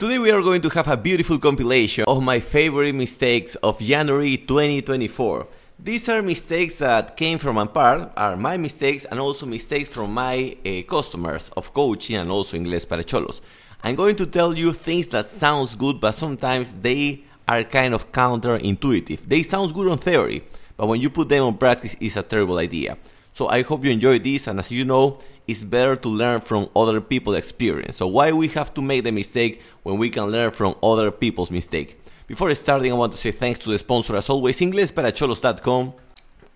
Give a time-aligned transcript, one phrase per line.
[0.00, 4.38] Today we are going to have a beautiful compilation of my favorite mistakes of January
[4.38, 5.46] 2024.
[5.78, 10.14] These are mistakes that came from a part, are my mistakes and also mistakes from
[10.14, 13.42] my uh, customers of coaching and also Inglés para Cholos.
[13.84, 18.10] I'm going to tell you things that sounds good but sometimes they are kind of
[18.10, 19.28] counterintuitive.
[19.28, 20.44] They sound good on theory,
[20.78, 22.96] but when you put them on practice it's a terrible idea.
[23.34, 25.18] So I hope you enjoy this and as you know,
[25.50, 27.96] it's better to learn from other people's experience.
[27.96, 31.50] So why we have to make the mistake when we can learn from other people's
[31.50, 32.00] mistake?
[32.26, 35.92] Before starting, I want to say thanks to the sponsor as always, inglesparacholos.com.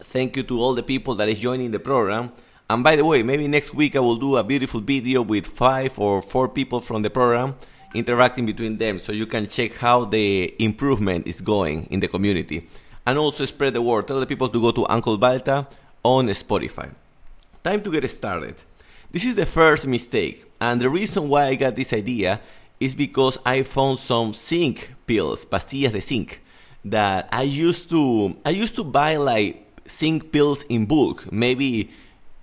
[0.05, 2.31] Thank you to all the people that is joining the program.
[2.71, 5.99] And by the way, maybe next week I will do a beautiful video with five
[5.99, 7.57] or four people from the program
[7.95, 12.69] interacting between them so you can check how the improvement is going in the community.
[13.07, 14.07] And also spread the word.
[14.09, 15.67] Tell the people to go to Uncle Balta
[16.03, 16.91] on Spotify.
[17.63, 18.57] Time to get started.
[19.15, 22.41] This is the first mistake, and the reason why I got this idea
[22.81, 26.43] is because I found some zinc pills, pastillas de zinc,
[26.85, 31.91] that I used to I used to buy like zinc pills in bulk, maybe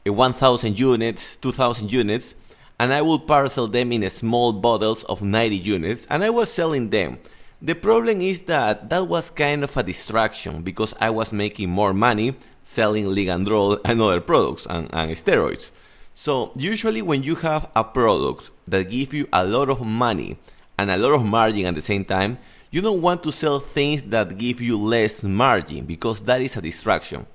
[0.05, 2.35] 1000 units, 2000 units,
[2.79, 6.89] and I would parcel them in small bottles of 90 units and I was selling
[6.89, 7.19] them.
[7.61, 11.93] The problem is that that was kind of a distraction because I was making more
[11.93, 15.71] money selling ligandrol and other products and, and steroids.
[16.13, 20.37] So usually when you have a product that gives you a lot of money
[20.77, 22.37] and a lot of margin at the same time,
[22.69, 26.61] you don't want to sell things that give you less margin because that is a
[26.61, 27.25] distraction.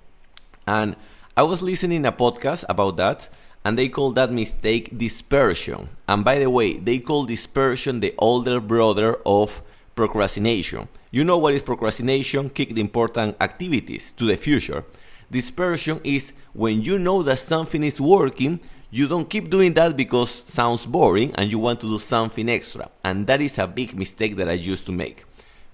[0.67, 0.97] And
[1.37, 3.29] I was listening a podcast about that
[3.65, 5.89] and they call that mistake dispersion.
[6.09, 9.61] And by the way, they call dispersion the older brother of
[9.97, 10.89] procrastination.
[11.11, 12.51] You know what is procrastination?
[12.51, 14.85] Kick the important activities to the future.
[15.31, 18.61] Dispersion is when you know that something is working,
[18.91, 22.89] you don't keep doing that because sounds boring and you want to do something extra.
[23.05, 25.25] And that is a big mistake that I used to make.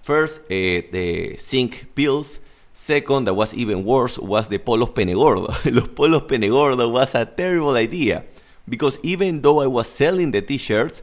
[0.01, 2.39] First, uh, the zinc pills.
[2.73, 5.47] Second, that was even worse, was the polos penegordo.
[5.73, 8.23] Los polos penegordo was a terrible idea
[8.67, 11.01] because even though I was selling the t-shirts,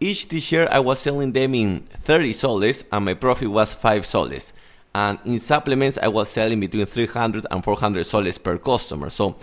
[0.00, 4.52] each t-shirt I was selling them in 30 soles and my profit was 5 soles
[4.94, 9.10] and in supplements I was selling between 300 and 400 soles per customer.
[9.10, 9.36] So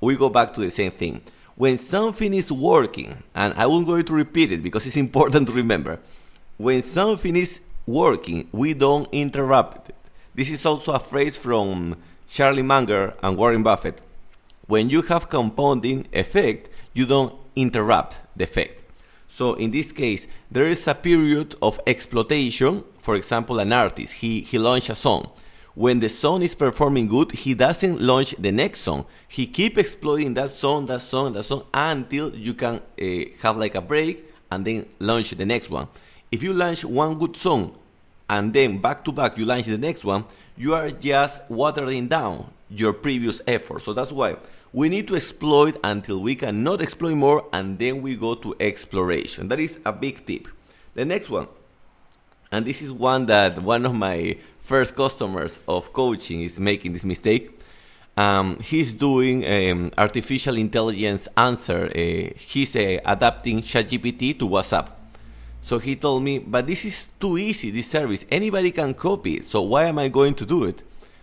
[0.00, 1.20] we go back to the same thing.
[1.56, 5.52] When something is working, and I will go to repeat it because it's important to
[5.52, 6.00] remember,
[6.56, 9.96] when something is working, we don't interrupt it.
[10.34, 11.96] This is also a phrase from
[12.28, 14.00] Charlie Munger and Warren Buffett.
[14.66, 18.83] When you have compounding effect, you don't interrupt the effect.
[19.34, 22.84] So in this case, there is a period of exploitation.
[23.00, 25.28] For example, an artist, he, he launched a song.
[25.74, 29.06] When the song is performing good, he doesn't launch the next song.
[29.26, 33.04] He keep exploiting that song, that song, that song until you can uh,
[33.42, 35.88] have like a break and then launch the next one.
[36.30, 37.76] If you launch one good song
[38.30, 42.52] and then back to back you launch the next one, you are just watering down
[42.70, 43.82] your previous effort.
[43.82, 44.36] So that's why
[44.74, 49.46] we need to exploit until we cannot exploit more and then we go to exploration.
[49.46, 50.48] That is a big tip.
[50.94, 51.46] The next one
[52.50, 57.04] and this is one that one of my first customers of coaching is making this
[57.04, 57.60] mistake.
[58.16, 64.88] Um, he's doing um, artificial intelligence answer uh, he's uh, adapting ChatGPT to whatsapp.
[65.62, 68.24] So he told me but this is too easy this service.
[68.28, 70.82] Anybody can copy so why am i going to do it?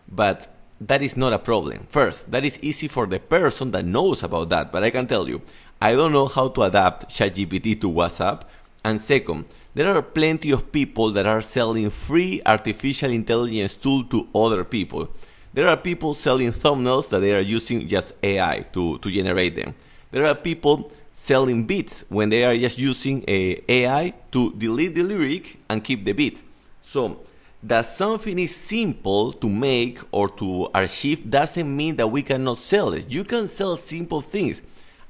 [0.10, 0.48] But
[0.82, 1.86] that is not a problem.
[1.90, 5.30] First, that is easy for the person that knows about that, but I can tell
[5.30, 5.42] you,
[5.80, 8.42] I don't know how to adapt ChatGPT to WhatsApp.
[8.84, 14.28] And second, there are plenty of people that are selling free artificial intelligence tool to
[14.34, 15.10] other people.
[15.54, 19.76] There are people selling thumbnails that they are using just AI to, to generate them.
[20.10, 24.96] There are people selling beats when they are just using eh, a AI to delete
[24.96, 26.42] the lyric and keep the beat.
[26.84, 27.20] So
[27.64, 32.94] that something is simple to make or to achieve doesn't mean that we cannot sell
[32.94, 33.10] it.
[33.10, 34.62] You can sell simple things,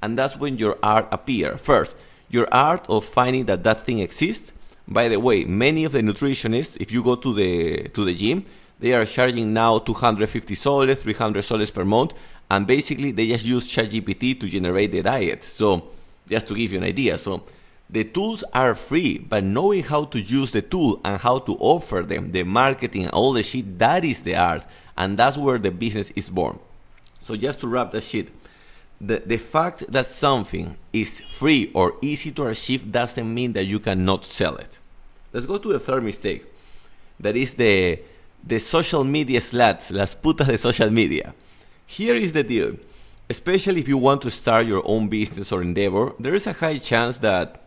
[0.01, 1.57] and that's when your art appear.
[1.57, 1.95] First,
[2.29, 4.51] your art of finding that that thing exists.
[4.87, 8.45] By the way, many of the nutritionists, if you go to the to the gym,
[8.79, 12.13] they are charging now 250 soles, 300 soles per month,
[12.49, 15.43] and basically they just use ChatGPT to generate the diet.
[15.43, 15.89] So,
[16.27, 17.43] just to give you an idea, so
[17.91, 22.01] the tools are free, but knowing how to use the tool and how to offer
[22.01, 24.63] them, the marketing, all the shit, that is the art.
[24.97, 26.57] And that's where the business is born.
[27.23, 28.29] So just to wrap that shit,
[28.99, 33.79] the, the fact that something is free or easy to achieve doesn't mean that you
[33.79, 34.79] cannot sell it.
[35.33, 36.45] Let's go to the third mistake.
[37.19, 37.99] That is the
[38.43, 41.35] the social media slats, las putas de social media.
[41.85, 42.75] Here is the deal.
[43.29, 46.79] Especially if you want to start your own business or endeavor, there is a high
[46.79, 47.61] chance that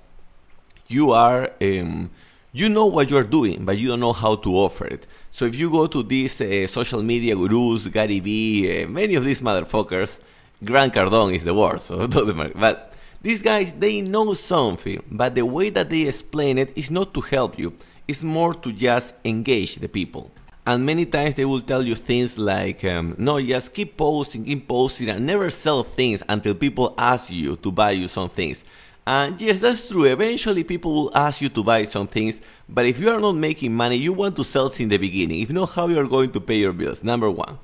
[0.88, 2.10] you are um,
[2.52, 5.06] you know what you're doing, but you don't know how to offer it.
[5.32, 9.24] So if you go to these uh, social media gurus, Gary Vee, uh, many of
[9.24, 10.18] these motherfuckers,
[10.64, 11.86] Grant Cardone is the worst.
[11.86, 12.06] So
[12.54, 17.12] but these guys, they know something, but the way that they explain it is not
[17.14, 17.74] to help you.
[18.06, 20.30] It's more to just engage the people.
[20.66, 24.68] And many times they will tell you things like, um, no, just keep posting, keep
[24.68, 28.64] posting, and never sell things until people ask you to buy you some things.
[29.06, 30.04] And yes, that's true.
[30.04, 33.74] Eventually, people will ask you to buy some things, but if you are not making
[33.74, 35.42] money, you want to sell in the beginning.
[35.42, 37.58] If know how you are going to pay your bills, number one.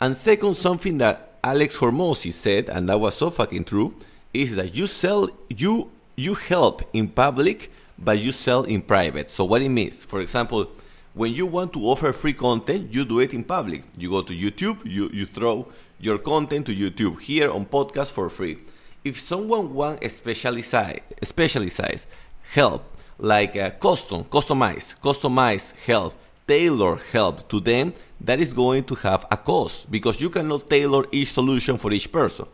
[0.00, 3.94] And second, something that Alex Hormozi said, and that was so fucking true,
[4.32, 9.28] is that you sell, you you help in public, but you sell in private.
[9.28, 10.68] So what it means, for example,
[11.14, 13.82] when you want to offer free content, you do it in public.
[13.98, 15.66] You go to YouTube, you you throw
[15.98, 18.58] your content to YouTube here on podcast for free
[19.04, 22.06] if someone wants specialized, specialized
[22.52, 22.82] help,
[23.18, 26.14] like uh, custom, customize, customize help,
[26.48, 31.04] tailor help to them, that is going to have a cost because you cannot tailor
[31.12, 32.46] each solution for each person.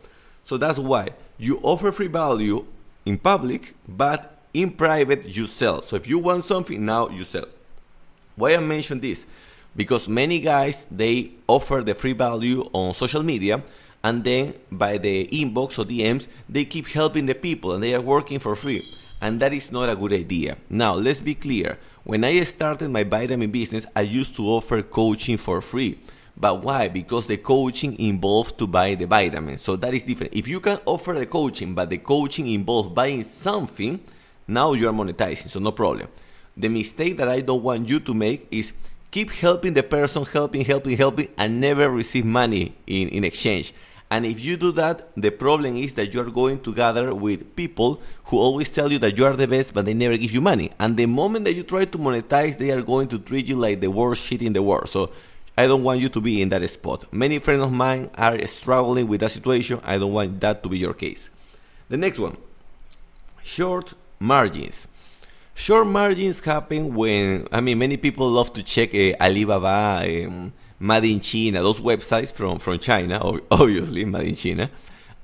[0.43, 2.65] So that's why you offer free value
[3.05, 5.81] in public, but in private you sell.
[5.81, 7.45] So if you want something now, you sell.
[8.35, 9.25] Why I mention this?
[9.75, 13.63] Because many guys they offer the free value on social media,
[14.03, 18.01] and then by the inbox or DMs, they keep helping the people and they are
[18.01, 18.83] working for free.
[19.21, 20.57] And that is not a good idea.
[20.69, 21.77] Now, let's be clear.
[22.03, 25.99] When I started my vitamin business, I used to offer coaching for free.
[26.35, 26.87] But why?
[26.87, 29.59] Because the coaching involved to buy the vitamin.
[29.59, 30.33] So that is different.
[30.33, 33.99] If you can offer the coaching, but the coaching involves buying something,
[34.47, 36.07] now you are monetizing, so no problem.
[36.57, 38.73] The mistake that I don't want you to make is
[39.11, 43.73] keep helping the person, helping, helping, helping, and never receive money in, in exchange.
[44.11, 48.01] And if you do that, the problem is that you're going to gather with people
[48.25, 50.69] who always tell you that you are the best, but they never give you money.
[50.79, 53.79] And the moment that you try to monetize, they are going to treat you like
[53.79, 54.89] the worst shit in the world.
[54.89, 55.11] So
[55.57, 57.05] I don't want you to be in that spot.
[57.13, 59.79] Many friends of mine are struggling with that situation.
[59.81, 61.29] I don't want that to be your case.
[61.87, 62.35] The next one
[63.43, 64.87] short margins.
[65.55, 70.25] Short margins happen when, I mean, many people love to check uh, Alibaba.
[70.25, 74.69] Um, made in China, those websites from, from China, obviously made in China,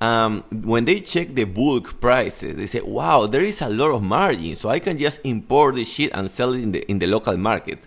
[0.00, 4.02] um, when they check the bulk prices, they say, wow, there is a lot of
[4.02, 7.06] margin, so I can just import the shit and sell it in the, in the
[7.08, 7.80] local market.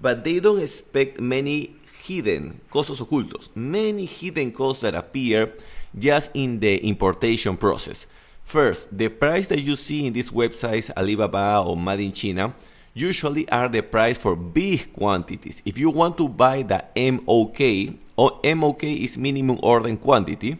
[0.00, 5.52] But they don't expect many hidden costos ocultos, many hidden costs that appear
[5.98, 8.06] just in the importation process.
[8.44, 12.54] First, the price that you see in these websites, Alibaba or Made in China,
[12.96, 15.60] usually are the price for big quantities.
[15.64, 20.56] If you want to buy the MOQ, or MOQ is minimum order quantity.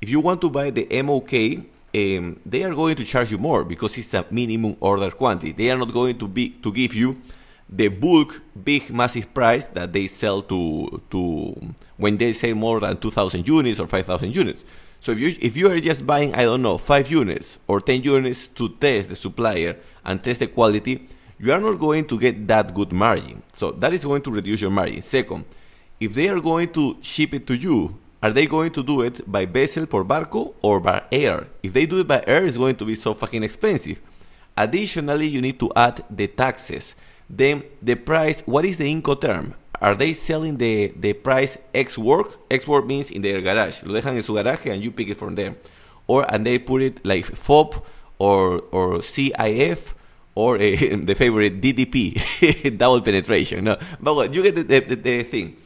[0.00, 1.64] If you want to buy the MOQ,
[1.94, 5.52] um, they are going to charge you more because it's a minimum order quantity.
[5.52, 7.20] They are not going to be to give you
[7.68, 11.54] the bulk big massive price that they sell to to
[11.96, 14.64] when they sell more than 2000 units or 5000 units.
[15.00, 18.02] So if you if you are just buying I don't know 5 units or 10
[18.02, 21.08] units to test the supplier and test the quality,
[21.44, 23.42] you are not going to get that good margin.
[23.52, 25.02] So that is going to reduce your margin.
[25.02, 25.44] Second,
[26.00, 29.20] if they are going to ship it to you, are they going to do it
[29.30, 31.46] by vessel por barco or by air?
[31.62, 34.00] If they do it by air, it's going to be so fucking expensive.
[34.56, 36.94] Additionally, you need to add the taxes.
[37.28, 39.52] Then the price, what is the Incoterm?
[39.82, 42.38] Are they selling the, the price X work?
[42.50, 43.82] X work means in their garage.
[43.82, 45.54] Lo dejan en su garaje and you pick it from there.
[46.06, 47.84] Or and they put it like FOB
[48.18, 49.92] or or CIF
[50.34, 53.64] or uh, the favorite DDP, double penetration.
[53.64, 55.56] No, but what you get the, the, the, thing.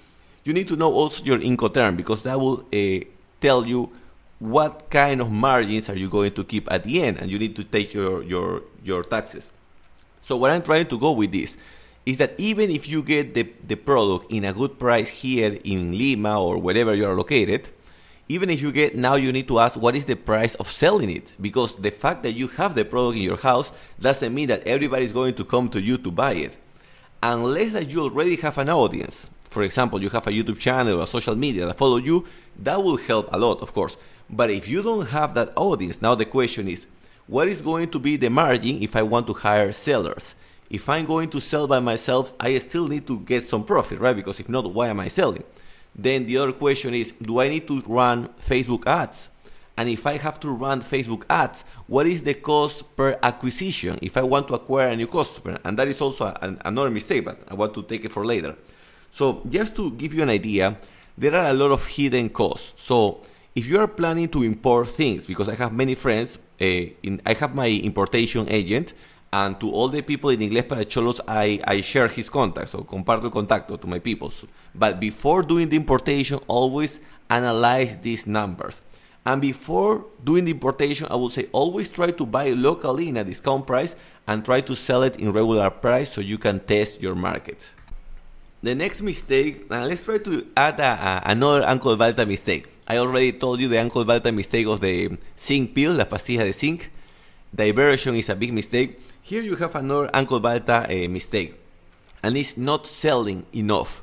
[0.44, 3.04] You need to know also your Incoterm because that will uh,
[3.40, 3.90] tell you
[4.38, 7.56] what kind of margins are you going to keep at the end, and you need
[7.56, 9.46] to take your your your taxes.
[10.20, 11.56] So what I'm trying to go with this
[12.08, 15.92] is that even if you get the, the product in a good price here in
[15.92, 17.68] Lima or wherever you are located,
[18.28, 21.10] even if you get now you need to ask what is the price of selling
[21.10, 21.32] it?
[21.40, 25.04] Because the fact that you have the product in your house doesn't mean that everybody
[25.04, 26.56] is going to come to you to buy it.
[27.22, 29.30] Unless that you already have an audience.
[29.48, 32.26] For example you have a youtube channel or a social media that follow you
[32.58, 33.96] that will help a lot of course.
[34.28, 36.86] But if you don't have that audience now the question is
[37.28, 40.34] what is going to be the margin if i want to hire sellers?
[40.68, 44.14] If i'm going to sell by myself i still need to get some profit right?
[44.14, 45.44] Because if not why am i selling
[45.94, 49.30] then the other question is do I need to run Facebook ads?
[49.76, 54.16] And if I have to run Facebook ads, what is the cost per acquisition if
[54.16, 55.56] I want to acquire a new customer?
[55.64, 58.56] And that is also an, another mistake, but I want to take it for later.
[59.12, 60.76] So, just to give you an idea,
[61.16, 62.72] there are a lot of hidden costs.
[62.82, 63.22] So,
[63.54, 67.34] if you are planning to import things, because I have many friends, uh, in, I
[67.34, 68.94] have my importation agent,
[69.32, 72.78] And to all the people in Inglés para Cholos, I, I share his contact, so
[72.78, 74.32] comparto el contacto to my people.
[74.74, 78.80] But before doing the importation, always analyze these numbers.
[79.26, 83.24] And before doing the importation, I would say always try to buy locally in a
[83.24, 83.94] discount price
[84.26, 87.68] and try to sell it in regular price so you can test your market.
[88.62, 92.68] The next mistake, uh, let's try to add a, a, another Uncle Balta mistake.
[92.88, 96.52] I already told you the Uncle Balta mistake of the zinc pill, la pastilla de
[96.52, 96.90] zinc.
[97.54, 98.98] Diversion is a big mistake.
[99.28, 101.54] Here you have another Uncle Balta uh, mistake,
[102.22, 104.02] and it's not selling enough.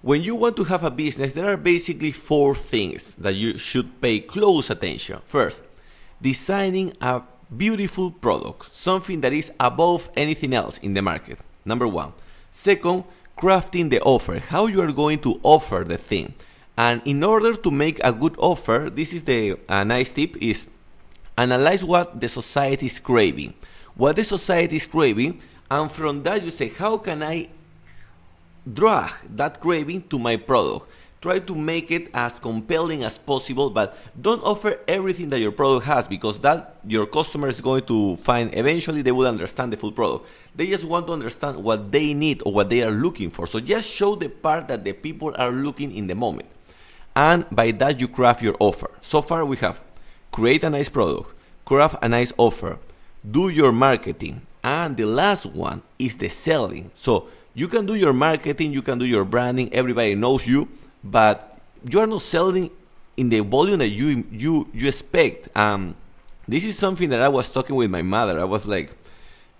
[0.00, 4.00] When you want to have a business, there are basically four things that you should
[4.00, 5.22] pay close attention.
[5.26, 5.62] First,
[6.22, 7.22] designing a
[7.56, 11.40] beautiful product, something that is above anything else in the market.
[11.64, 12.12] Number one.
[12.52, 13.02] Second,
[13.36, 16.32] crafting the offer, how you are going to offer the thing.
[16.76, 20.68] And in order to make a good offer, this is the a nice tip is
[21.36, 23.54] analyze what the society is craving.
[24.00, 27.48] What the society is craving, and from that you say, how can I
[28.64, 30.88] drag that craving to my product.
[31.20, 35.84] Try to make it as compelling as possible, but don't offer everything that your product
[35.84, 39.92] has because that your customer is going to find eventually they will understand the full
[39.92, 40.26] product.
[40.54, 43.46] They just want to understand what they need or what they are looking for.
[43.46, 46.48] So just show the part that the people are looking in the moment.
[47.14, 48.90] And by that you craft your offer.
[49.02, 49.78] So far we have
[50.32, 51.34] create a nice product,
[51.66, 52.78] craft a nice offer,
[53.28, 56.90] do your marketing, and the last one is the selling.
[56.94, 60.68] So you can do your marketing, you can do your branding, everybody knows you,
[61.02, 61.58] but
[61.88, 62.70] you are not selling
[63.16, 65.54] in the volume that you you you expect.
[65.56, 65.94] Um,
[66.48, 68.40] this is something that I was talking with my mother.
[68.40, 68.90] I was like,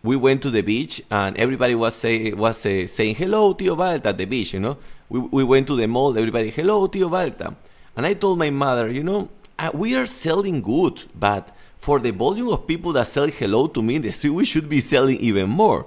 [0.02, 4.08] we went to the beach and everybody was say was uh, saying hello Tio Balta
[4.08, 4.54] at the beach.
[4.54, 6.16] You know, we we went to the mall.
[6.16, 7.54] Everybody hello Tio Balta,
[7.96, 12.12] and I told my mother, you know, uh, we are selling good, but for the
[12.12, 15.16] volume of people that sell hello to me in the street, we should be selling
[15.18, 15.84] even more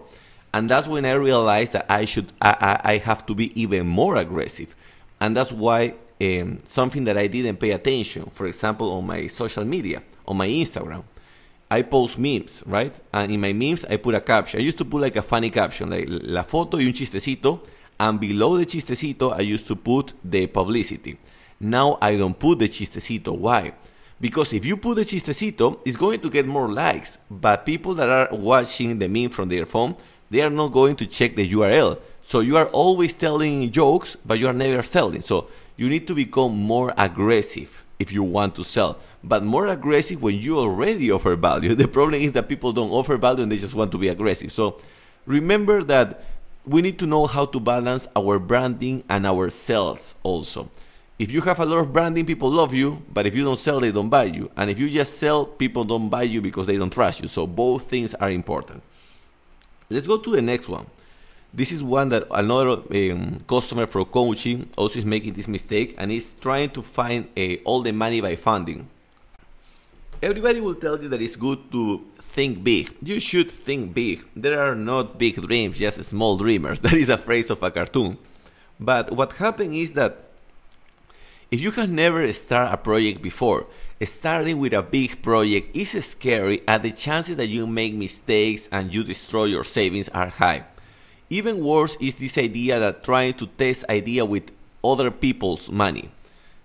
[0.53, 3.87] and that's when I realized that I should I, I, I have to be even
[3.87, 4.75] more aggressive,
[5.19, 8.29] and that's why um, something that I didn't pay attention.
[8.31, 11.03] For example, on my social media, on my Instagram,
[11.71, 12.93] I post memes, right?
[13.11, 14.59] And in my memes, I put a caption.
[14.59, 17.61] I used to put like a funny caption, like la foto y un chistecito,
[17.99, 21.17] and below the chistecito, I used to put the publicity.
[21.59, 23.35] Now I don't put the chistecito.
[23.35, 23.73] Why?
[24.23, 27.17] Because if you put the chistecito, it's going to get more likes.
[27.29, 29.97] But people that are watching the meme from their phone,
[30.29, 31.99] they are not going to check the URL.
[32.21, 35.21] So you are always telling jokes, but you are never selling.
[35.23, 40.21] So you need to become more aggressive if you want to sell, but more aggressive
[40.21, 41.75] when you already offer value.
[41.83, 44.53] The problem is that people don't offer value and they just want to be aggressive.
[44.53, 44.79] So
[45.25, 46.23] remember that
[46.65, 50.69] we need to know how to balance our branding and our sales also.
[51.19, 53.79] If you have a lot of branding, people love you, but if you don't sell,
[53.79, 54.49] they don't buy you.
[54.57, 57.27] And if you just sell, people don't buy you because they don't trust you.
[57.27, 58.81] So both things are important.
[59.89, 60.87] Let's go to the next one.
[61.53, 66.11] This is one that another um, customer for coaching also is making this mistake and
[66.11, 68.89] is trying to find uh, all the money by funding.
[70.19, 72.95] Everybody will tell you that it's good to think big.
[73.03, 74.25] You should think big.
[74.35, 76.79] There are not big dreams, just small dreamers.
[76.85, 78.17] That is a phrase of a cartoon.
[78.79, 80.32] But what happened is that
[81.53, 83.67] if you have never started a project before,
[84.01, 88.91] starting with a big project is scary and the chances that you make mistakes and
[88.91, 90.63] you destroy your savings are high.
[91.29, 94.51] Even worse is this idea that trying to test idea with
[94.83, 96.09] other people's money.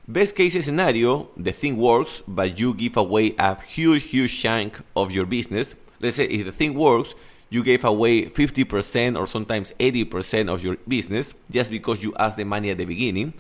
[0.09, 5.13] Best case scenario, the thing works, but you give away a huge, huge chunk of
[5.13, 5.77] your business.
[6.01, 7.15] Let's say if the thing works,
[7.51, 12.45] you gave away 50% or sometimes 80% of your business just because you asked the
[12.45, 13.35] money at the beginning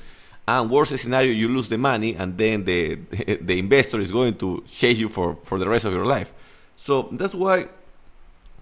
[0.48, 2.94] and worst scenario you lose the money and then the
[3.42, 6.32] the investor is going to chase you for for the rest of your life.
[6.78, 7.68] So that's why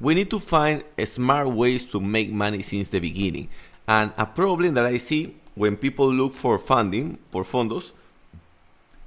[0.01, 3.49] we need to find smart ways to make money since the beginning.
[3.87, 7.93] And a problem that i see when people look for funding for fondos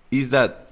[0.10, 0.68] is that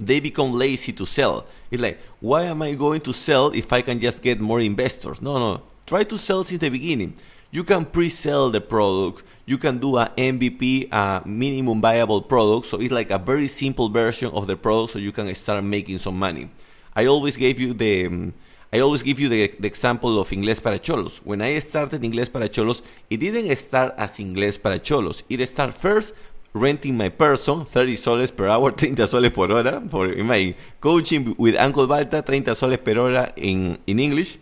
[0.00, 1.46] they become lazy to sell.
[1.70, 5.22] It's like why am i going to sell if i can just get more investors?
[5.22, 5.62] No no.
[5.86, 7.14] Try to sell since the beginning
[7.52, 12.80] you can pre-sell the product you can do a mvp a minimum viable product so
[12.80, 16.18] it's like a very simple version of the product so you can start making some
[16.18, 16.50] money
[16.96, 18.34] i always gave you the um,
[18.74, 21.20] I always give you the, the, example of Inglés para Cholos.
[21.24, 25.22] When I started Inglés para Cholos, it didn't start as Inglés para Cholos.
[25.28, 26.14] It started first
[26.54, 31.34] renting my person, 30 soles per hour, 30 soles por hora, for in my coaching
[31.36, 34.38] with Uncle Balta, 30 soles per hora in, in English.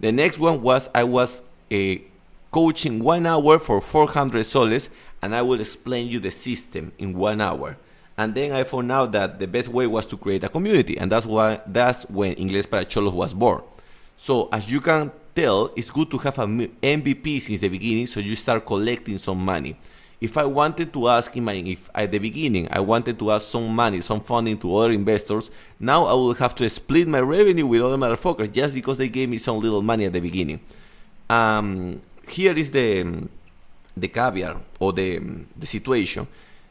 [0.00, 2.02] The next one was I was a
[2.56, 4.88] coaching one hour for 400 soles
[5.20, 7.76] and I will explain you the system in one hour.
[8.16, 11.12] And then I found out that the best way was to create a community, and
[11.12, 13.62] that's why that's when Inglés para Cholos was born.
[14.16, 18.20] So as you can tell, it's good to have an MVP since the beginning, so
[18.20, 19.76] you start collecting some money.
[20.18, 23.68] If I wanted to ask him, if at the beginning I wanted to ask some
[23.68, 27.82] money, some funding to other investors, now I will have to split my revenue with
[27.82, 30.60] other motherfuckers just because they gave me some little money at the beginning.
[31.28, 33.28] Um, here is the
[33.96, 35.20] the caveat or the
[35.56, 36.26] the situation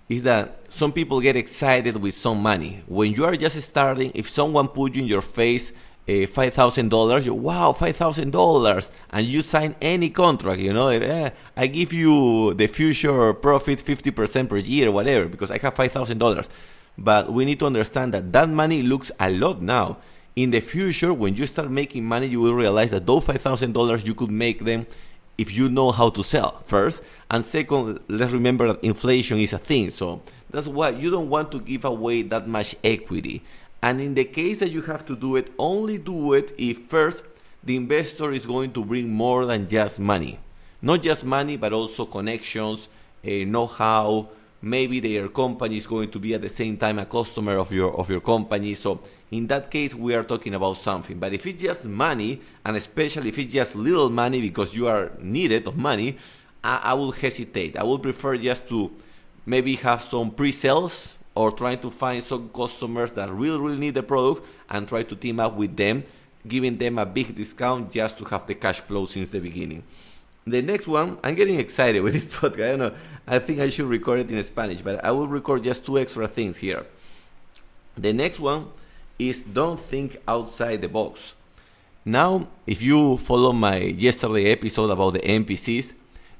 [0.07, 2.83] is that some people get excited with some money.
[2.87, 5.71] When you are just starting, if someone put you in your face
[6.07, 10.89] uh, five thousand dollars, wow, five thousand dollars, and you sign any contract, you know,
[10.89, 15.73] eh, I give you the future profit fifty percent per year, whatever, because I have
[15.73, 16.47] five thousand dollars.
[16.97, 19.97] But we need to understand that that money looks a lot now.
[20.35, 23.73] In the future, when you start making money, you will realize that those five thousand
[23.73, 24.85] dollars you could make them
[25.37, 27.01] if you know how to sell first
[27.31, 30.21] and second let's remember that inflation is a thing so
[30.55, 33.43] that's why you don't want to give away that much equity.
[33.81, 37.23] And in the case that you have to do it only do it if first
[37.61, 40.39] the investor is going to bring more than just money.
[40.81, 42.87] Not just money but also connections
[43.25, 44.29] uh, know-how
[44.65, 47.95] maybe their company is going to be at the same time a customer of your
[47.95, 48.73] of your company.
[48.73, 51.19] So in that case we are talking about something.
[51.19, 55.11] But if it's just money and especially if it's just little money because you are
[55.19, 56.17] needed of money
[56.63, 57.77] i, I will hesitate.
[57.77, 58.91] I would prefer just to
[59.45, 64.03] maybe have some pre-sales or trying to find some customers that really really need the
[64.03, 66.03] product and try to team up with them
[66.47, 69.83] giving them a big discount just to have the cash flow since the beginning
[70.47, 72.63] the next one, I'm getting excited with this podcast.
[72.63, 72.95] I don't know.
[73.27, 76.27] I think I should record it in Spanish, but I will record just two extra
[76.27, 76.85] things here.
[77.97, 78.67] The next one
[79.17, 81.33] is don't think outside the box.
[82.03, 85.93] Now, if you follow my yesterday episode about the NPCs,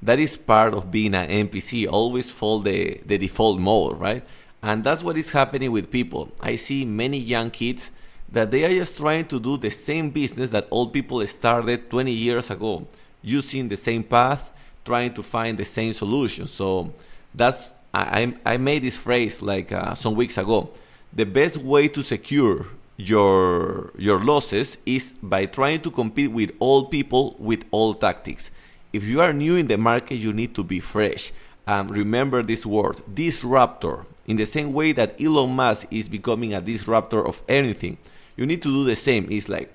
[0.03, 1.87] that is part of being an NPC.
[1.89, 4.23] Always follow the, the default mode, right?
[4.61, 6.31] And that's what is happening with people.
[6.39, 7.89] I see many young kids
[8.31, 12.11] that they are just trying to do the same business that old people started 20
[12.11, 12.85] years ago
[13.25, 14.51] using the same path,
[14.85, 16.47] trying to find the same solution.
[16.47, 16.93] So
[17.33, 20.69] that's I, I made this phrase like uh, some weeks ago.
[21.13, 26.85] The best way to secure your your losses is by trying to compete with all
[26.85, 28.51] people with all tactics.
[28.93, 31.31] If you are new in the market, you need to be fresh.
[31.67, 34.05] Um, remember this word, disruptor.
[34.27, 37.97] In the same way that Elon Musk is becoming a disruptor of anything,
[38.37, 39.27] you need to do the same.
[39.31, 39.73] It's like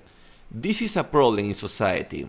[0.49, 2.27] this is a problem in society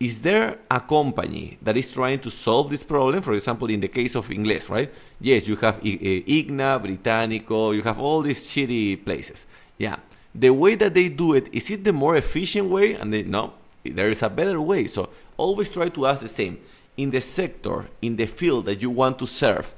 [0.00, 3.20] is there a company that is trying to solve this problem?
[3.22, 4.92] For example, in the case of Ingles, right?
[5.20, 9.44] Yes, you have eh, Igna, Britannico, you have all these shitty places.
[9.76, 9.96] Yeah.
[10.34, 12.94] The way that they do it, is it the more efficient way?
[12.94, 14.86] And they, no, there is a better way.
[14.86, 16.60] So always try to ask the same.
[16.96, 19.74] In the sector, in the field that you want to serve,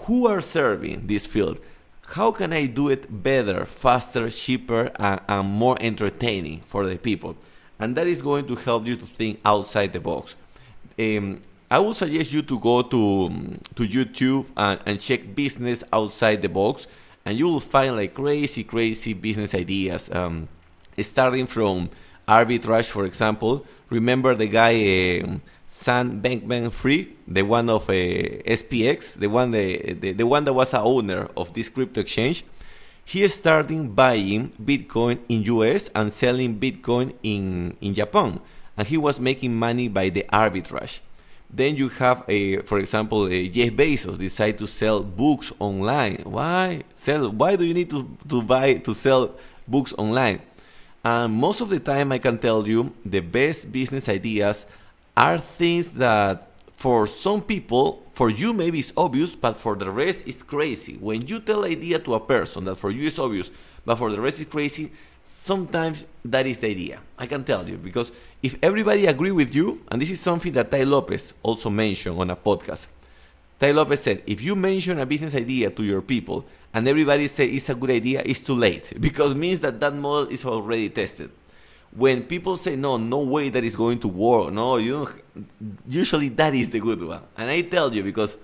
[0.00, 1.58] who are serving this field?
[2.02, 7.36] How can I do it better, faster, cheaper, and, and more entertaining for the people?
[7.78, 10.36] And that is going to help you to think outside the box.
[10.98, 13.28] Um, I would suggest you to go to
[13.76, 16.86] to YouTube and, and, check business outside the box,
[17.24, 20.10] and you will find like crazy, crazy business ideas.
[20.10, 20.48] Um,
[20.98, 21.90] starting from
[22.26, 23.64] arbitrage, for example.
[23.90, 30.12] Remember the guy um, Sam Bankman-Fried, the one of uh, FTX, the one the, the,
[30.12, 32.44] the one that was a owner of this crypto exchange
[33.08, 38.38] he started buying Bitcoin in US and selling Bitcoin in, in Japan.
[38.76, 40.98] And he was making money by the arbitrage.
[41.48, 46.16] Then you have, a, for example, a Jeff Bezos decide to sell books online.
[46.24, 47.30] Why sell?
[47.30, 49.34] Why do you need to, to buy to sell
[49.66, 50.42] books online?
[51.02, 54.66] And most of the time, I can tell you the best business ideas
[55.16, 60.26] are things that for some people, for you maybe it's obvious, but for the rest
[60.26, 60.96] it's crazy.
[60.96, 63.48] When you tell idea to a person that for you is obvious,
[63.86, 64.90] but for the rest is crazy,
[65.22, 66.98] sometimes that is the idea.
[67.16, 68.10] I can tell you because
[68.42, 72.30] if everybody agree with you, and this is something that Tai Lopez also mentioned on
[72.30, 72.88] a podcast.
[73.60, 77.46] Tai Lopez said, if you mention a business idea to your people and everybody say
[77.46, 81.30] it's a good idea, it's too late because means that that model is already tested
[81.92, 85.08] when people say no no way that is going to work no you
[85.88, 87.22] usually that is the good one.
[87.36, 88.36] And i tell you because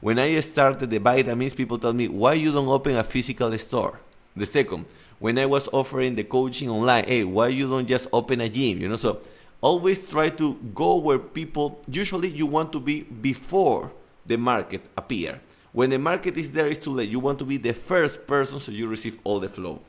[0.00, 3.98] when i started the vitamins people told me why you don't open a physical store?
[4.36, 4.86] The second
[5.18, 8.80] when i was offering the coaching online hey why you don't just open a gym?
[8.80, 9.20] You know so
[9.60, 13.90] always try to go where people usually you want to be before
[14.26, 15.40] the market appear.
[15.72, 17.08] When the market is there it's too late.
[17.08, 19.80] You want to be the first person so you receive all the flow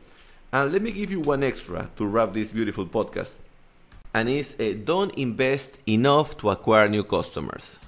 [0.53, 3.31] and let me give you one extra to wrap this beautiful podcast.
[4.13, 7.79] And it's uh, don't invest enough to acquire new customers.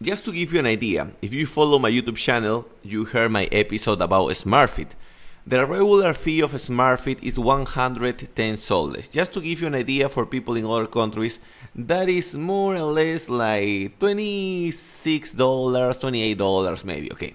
[0.00, 3.44] Just to give you an idea, if you follow my YouTube channel, you heard my
[3.52, 4.88] episode about SmartFit.
[5.46, 9.08] The regular fee of SmartFit is 110 soles.
[9.08, 11.38] Just to give you an idea for people in other countries,
[11.74, 14.72] that is more or less like $26,
[15.36, 17.34] $28 maybe, okay.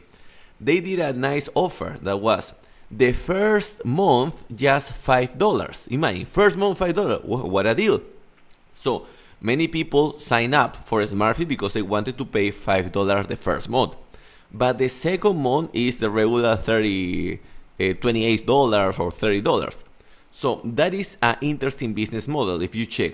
[0.60, 2.54] They did a nice offer that was
[2.92, 5.88] the first month just $5.
[5.88, 7.24] Imagine, first month $5.
[7.24, 8.02] What a deal.
[8.74, 9.08] So,
[9.40, 13.96] many people sign up for SmartFit because they wanted to pay $5 the first month.
[14.54, 17.40] But the second month is the regular 30
[17.82, 19.76] uh, $28 or $30.
[20.32, 23.14] So that is an interesting business model if you check.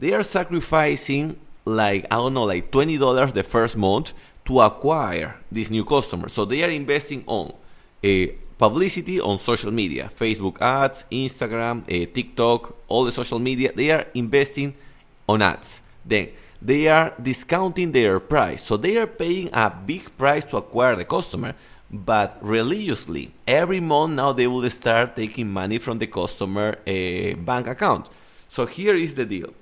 [0.00, 4.12] They are sacrificing like, I don't know, like $20 the first month
[4.46, 6.28] to acquire this new customer.
[6.28, 7.52] So they are investing on
[8.02, 13.72] a uh, publicity on social media, Facebook ads, Instagram, uh, TikTok, all the social media.
[13.74, 14.74] They are investing
[15.28, 15.82] on ads.
[16.04, 16.28] Then
[16.62, 18.62] they are discounting their price.
[18.62, 21.54] So they are paying a big price to acquire the customer,
[21.90, 27.68] but religiously every month now they will start taking money from the customer uh, bank
[27.68, 28.08] account
[28.48, 29.52] so here is the deal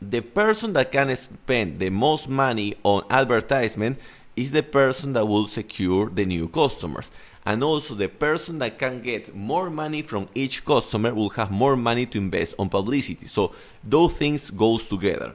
[0.00, 3.98] the person that can spend the most money on advertisement
[4.36, 7.10] is the person that will secure the new customers
[7.46, 11.76] and also the person that can get more money from each customer will have more
[11.76, 15.32] money to invest on publicity so those things goes together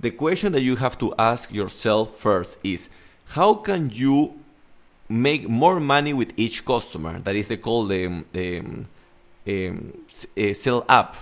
[0.00, 2.88] the question that you have to ask yourself first is
[3.26, 4.34] how can you
[5.08, 7.18] make more money with each customer.
[7.20, 8.86] That is, they call the, the um,
[9.46, 10.04] um,
[10.38, 11.16] uh, sell up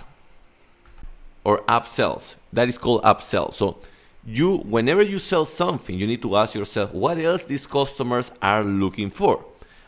[1.43, 2.35] or upsells.
[2.53, 3.53] That is called upsell.
[3.53, 3.77] So
[4.25, 8.63] you, whenever you sell something, you need to ask yourself what else these customers are
[8.63, 9.43] looking for.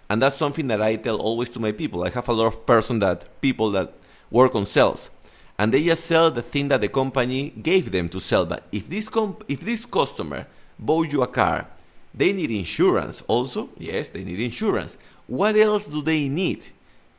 [0.10, 2.04] And that's something that I tell always to my people.
[2.04, 3.94] I have a lot of person that people that
[4.30, 5.10] work on sales,
[5.58, 8.46] and they just sell the thing that the company gave them to sell.
[8.46, 10.46] But if this comp- if this customer
[10.78, 11.68] bought you a car
[12.16, 13.70] they need insurance also.
[13.78, 14.98] Yes, they need insurance.
[15.28, 16.64] What else do they need?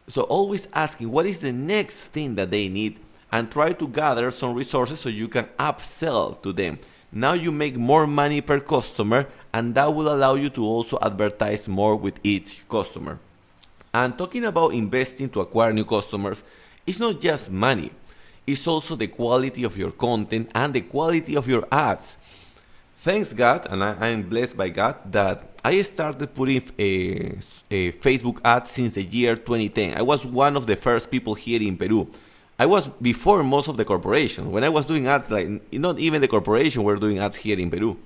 [0.09, 2.99] So always asking what is the next thing that they need
[3.31, 6.79] and try to gather some resources so you can upsell to them.
[7.17, 11.67] Now you make more money per customer and that will allow you to also advertise
[11.67, 13.19] more with each customer.
[13.95, 16.45] And talking about investing to acquire new customers,
[16.87, 17.91] it's not just money.
[18.47, 22.17] It's also the quality of your content and the quality of your ads
[23.07, 27.39] thanks God, and I, am blessed by God that I started putting eh, a,
[27.71, 29.97] a, eh, Facebook ad since the year 2010.
[29.97, 32.09] I was one of the first people here in Peru.
[32.59, 34.49] I was before most of the corporations.
[34.49, 37.71] When I was doing ads, like not even the corporation were doing ads here in
[37.71, 37.99] Peru.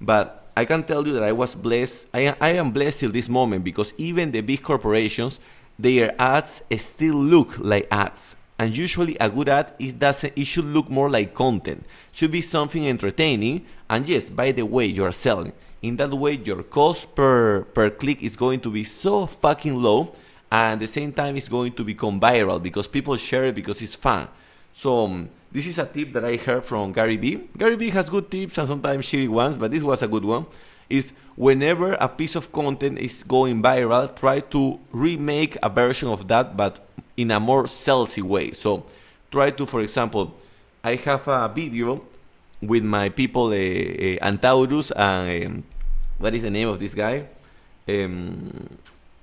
[0.00, 2.06] But I can tell you that I was blessed.
[2.14, 5.38] I, I am blessed till this moment because even the big corporations,
[5.78, 10.66] their ads still look like ads and usually a good ad is doesn't it should
[10.66, 11.82] look more like content
[12.12, 16.32] should be something entertaining and yes by the way you are selling in that way
[16.44, 20.14] your cost per per click is going to be so fucking low
[20.50, 23.80] and at the same time it's going to become viral because people share it because
[23.82, 24.28] it's fun
[24.72, 28.08] so um, this is a tip that i heard from gary vee gary vee has
[28.08, 30.46] good tips and sometimes shitty ones but this was a good one
[30.88, 36.26] is whenever a piece of content is going viral try to remake a version of
[36.26, 36.80] that but
[37.20, 38.52] in a more salesy way.
[38.52, 38.84] So
[39.30, 40.34] try to, for example,
[40.82, 42.02] I have a video
[42.62, 45.64] with my people, uh, uh, Antaurus, and um,
[46.18, 47.26] what is the name of this guy?
[47.86, 48.78] Um,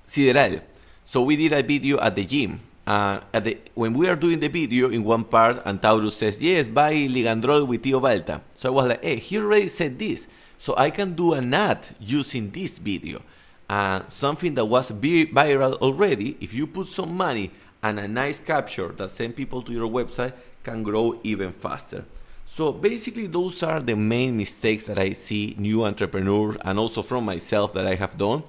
[0.07, 0.61] Sideral.
[1.07, 2.59] So we did a video at the gym.
[2.85, 6.67] Uh, at the, when we are doing the video, in one part, Antaurus says, yes,
[6.67, 8.41] buy Ligandrol with Tio Balta.
[8.55, 10.27] So I was like, hey, he already said this.
[10.57, 13.21] So I can do an ad using this video.
[13.69, 18.89] Uh, something that was viral already, if you put some money and a nice capture
[18.89, 22.03] that send people to your website can grow even faster.
[22.45, 27.23] So basically those are the main mistakes that I see new entrepreneurs and also from
[27.23, 28.43] myself that I have done.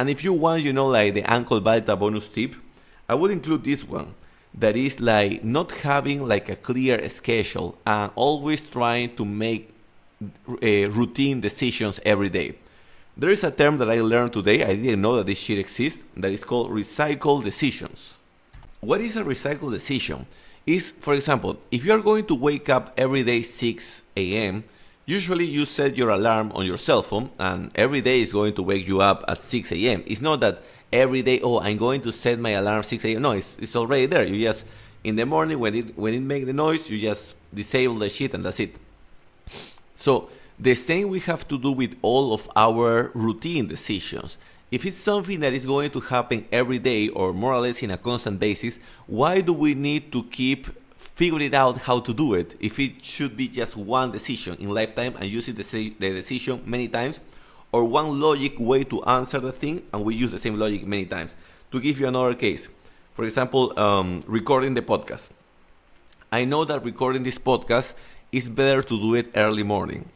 [0.00, 2.54] And if you want, you know, like the Uncle Balta bonus tip,
[3.06, 4.14] I would include this one.
[4.54, 9.74] That is like not having like a clear schedule and always trying to make
[10.22, 12.54] uh, routine decisions every day.
[13.14, 14.64] There is a term that I learned today.
[14.64, 16.00] I didn't know that this shit exists.
[16.16, 18.14] That is called recycle decisions.
[18.80, 20.24] What is a recycle decision?
[20.64, 24.64] Is, for example, if you are going to wake up every day 6 a.m.,
[25.06, 28.62] usually you set your alarm on your cell phone and every day is going to
[28.62, 30.02] wake you up at 6 a.m.
[30.06, 33.22] It's not that every day, oh, I'm going to set my alarm 6 a.m.
[33.22, 34.24] No, it's, it's already there.
[34.24, 34.64] You just,
[35.04, 38.34] in the morning when it, when it makes the noise, you just disable the shit
[38.34, 38.76] and that's it.
[39.96, 44.36] So the same we have to do with all of our routine decisions.
[44.70, 47.90] If it's something that is going to happen every day or more or less in
[47.90, 50.68] a constant basis, why do we need to keep
[51.00, 55.14] figuring out how to do it if it should be just one decision in lifetime
[55.16, 57.20] and using the, same the decision many times
[57.72, 61.06] or one logic way to answer the thing and we use the same logic many
[61.06, 61.30] times?
[61.72, 62.68] To give you another case,
[63.14, 65.30] For example, um, recording the podcast.
[66.32, 67.94] I know that recording this podcast
[68.32, 70.08] is better to do it early morning.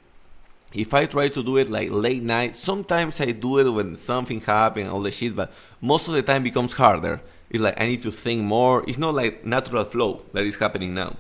[0.73, 4.41] If I try to do it like late night, sometimes I do it when something
[4.41, 7.21] happens, all the shit, but most of the time becomes harder.
[7.55, 8.83] It's like I need to think more.
[8.89, 11.15] It's not like natural flow that is happening now.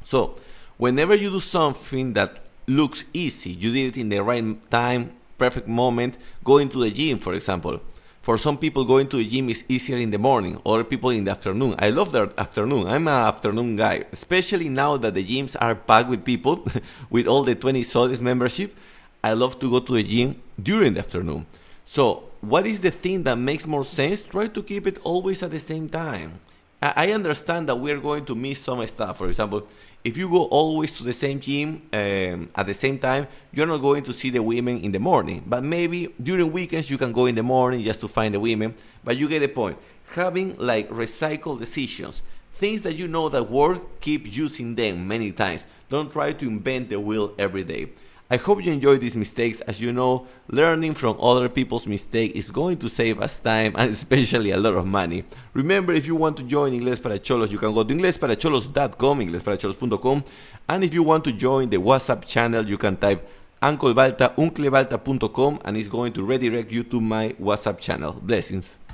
[0.00, 0.36] So,
[0.78, 5.68] whenever you do something that looks easy, you did it in the right time, perfect
[5.68, 7.82] moment, going to the gym, for example.
[8.22, 11.24] For some people, going to the gym is easier in the morning, other people in
[11.24, 11.74] the afternoon.
[11.78, 12.86] I love the afternoon.
[12.86, 16.66] I'm an afternoon guy, especially now that the gyms are packed with people
[17.10, 18.74] with all the 20 soles membership.
[19.22, 21.44] I love to go to the gym during the afternoon.
[21.84, 24.20] So, what is the thing that makes more sense?
[24.20, 26.40] Try to keep it always at the same time.
[26.82, 29.18] I understand that we're going to miss some stuff.
[29.18, 29.68] For example,
[30.02, 33.78] if you go always to the same gym um, at the same time, you're not
[33.78, 35.44] going to see the women in the morning.
[35.46, 38.74] But maybe during weekends you can go in the morning just to find the women.
[39.04, 39.78] But you get the point.
[40.08, 42.24] Having like recycled decisions,
[42.54, 45.64] things that you know that work, keep using them many times.
[45.88, 47.90] Don't try to invent the wheel every day.
[48.32, 49.60] I hope you enjoyed these mistakes.
[49.60, 53.90] As you know, learning from other people's mistakes is going to save us time and
[53.98, 55.24] especially a lot of money.
[55.52, 60.24] Remember, if you want to join Inglés para Cholos, you can go to inglesparacholos.com, inglesparacholos.com.
[60.66, 63.22] And if you want to join the WhatsApp channel, you can type
[63.60, 68.14] unclebalta, unclebalta.com and it's going to redirect you to my WhatsApp channel.
[68.14, 68.78] Blessings.